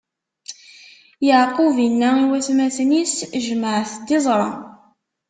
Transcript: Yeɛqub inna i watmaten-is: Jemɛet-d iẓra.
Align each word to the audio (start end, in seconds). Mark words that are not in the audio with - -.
Yeɛqub 1.27 1.77
inna 1.87 2.09
i 2.23 2.25
watmaten-is: 2.29 3.15
Jemɛet-d 3.45 4.09
iẓra. 4.17 4.49